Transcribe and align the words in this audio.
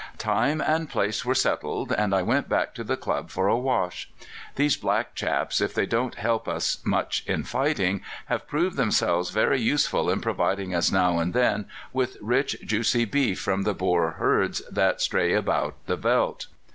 "Time 0.17 0.61
and 0.61 0.89
place 0.89 1.23
were 1.23 1.35
settled, 1.35 1.91
and 1.91 2.11
I 2.15 2.23
went 2.23 2.49
back 2.49 2.73
to 2.73 2.83
the 2.83 2.97
club 2.97 3.29
for 3.29 3.47
a 3.47 3.55
wash. 3.55 4.09
These 4.55 4.75
black 4.75 5.13
chaps, 5.13 5.61
if 5.61 5.75
they 5.75 5.85
don't 5.85 6.15
help 6.15 6.47
us 6.47 6.79
much 6.83 7.23
in 7.27 7.43
fighting, 7.43 8.01
have 8.25 8.47
proved 8.47 8.77
themselves 8.77 9.29
very 9.29 9.61
useful 9.61 10.09
in 10.09 10.19
providing 10.19 10.73
us 10.73 10.91
now 10.91 11.19
and 11.19 11.35
then 11.35 11.67
with 11.93 12.17
rich, 12.19 12.57
juicy 12.65 13.05
beef 13.05 13.39
from 13.39 13.61
the 13.61 13.75
Boer 13.75 14.13
herds 14.17 14.63
that 14.71 15.01
stray 15.01 15.33
about 15.33 15.75
the 15.85 15.97
veldt. 15.97 16.47